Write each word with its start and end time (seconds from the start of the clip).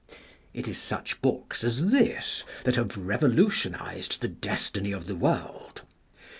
It 0.51 0.67
is 0.67 0.79
such 0.81 1.21
books 1.21 1.63
as 1.63 1.91
this 1.91 2.43
that 2.63 2.75
have 2.75 2.97
revolutionized 2.97 4.19
the 4.19 4.27
destiny 4.29 4.91
of 4.93 5.05
the 5.05 5.15
world. 5.15 5.83